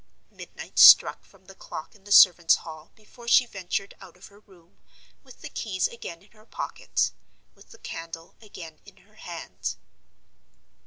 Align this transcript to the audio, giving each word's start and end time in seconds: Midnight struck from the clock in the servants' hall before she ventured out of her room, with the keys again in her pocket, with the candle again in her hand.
Midnight 0.31 0.79
struck 0.79 1.23
from 1.25 1.45
the 1.45 1.53
clock 1.53 1.93
in 1.93 2.05
the 2.05 2.11
servants' 2.11 2.55
hall 2.55 2.91
before 2.95 3.27
she 3.27 3.45
ventured 3.45 3.93
out 4.01 4.17
of 4.17 4.25
her 4.29 4.39
room, 4.39 4.79
with 5.23 5.41
the 5.41 5.49
keys 5.49 5.87
again 5.87 6.23
in 6.23 6.31
her 6.31 6.43
pocket, 6.47 7.11
with 7.53 7.69
the 7.69 7.77
candle 7.77 8.33
again 8.41 8.79
in 8.83 8.97
her 8.97 9.13
hand. 9.17 9.75